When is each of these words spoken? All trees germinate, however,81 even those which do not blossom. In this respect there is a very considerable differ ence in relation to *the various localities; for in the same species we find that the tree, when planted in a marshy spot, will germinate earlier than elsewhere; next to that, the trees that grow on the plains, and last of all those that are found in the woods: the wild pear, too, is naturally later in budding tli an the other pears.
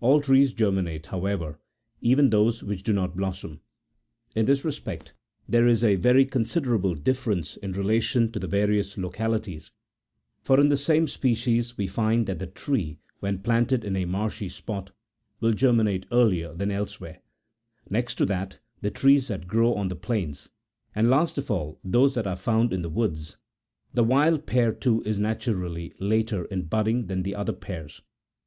All 0.00 0.22
trees 0.22 0.54
germinate, 0.54 1.08
however,81 1.08 1.58
even 2.00 2.30
those 2.30 2.62
which 2.64 2.82
do 2.82 2.94
not 2.94 3.14
blossom. 3.14 3.60
In 4.34 4.46
this 4.46 4.64
respect 4.64 5.12
there 5.46 5.66
is 5.68 5.84
a 5.84 5.96
very 5.96 6.24
considerable 6.24 6.94
differ 6.94 7.32
ence 7.32 7.58
in 7.58 7.72
relation 7.72 8.32
to 8.32 8.38
*the 8.38 8.46
various 8.46 8.96
localities; 8.96 9.70
for 10.42 10.58
in 10.58 10.70
the 10.70 10.78
same 10.78 11.06
species 11.06 11.76
we 11.76 11.86
find 11.86 12.26
that 12.26 12.38
the 12.38 12.46
tree, 12.46 12.98
when 13.20 13.40
planted 13.40 13.84
in 13.84 13.94
a 13.94 14.06
marshy 14.06 14.48
spot, 14.48 14.90
will 15.38 15.52
germinate 15.52 16.06
earlier 16.10 16.54
than 16.54 16.70
elsewhere; 16.70 17.20
next 17.90 18.14
to 18.14 18.24
that, 18.24 18.60
the 18.80 18.90
trees 18.90 19.28
that 19.28 19.46
grow 19.46 19.74
on 19.74 19.88
the 19.88 19.94
plains, 19.96 20.48
and 20.94 21.10
last 21.10 21.36
of 21.36 21.50
all 21.50 21.78
those 21.84 22.14
that 22.14 22.26
are 22.26 22.36
found 22.36 22.72
in 22.72 22.80
the 22.80 22.88
woods: 22.88 23.36
the 23.92 24.02
wild 24.02 24.46
pear, 24.46 24.72
too, 24.72 25.02
is 25.04 25.18
naturally 25.18 25.92
later 26.00 26.46
in 26.46 26.62
budding 26.62 27.06
tli 27.06 27.12
an 27.12 27.22
the 27.22 27.34
other 27.34 27.52
pears. 27.52 28.00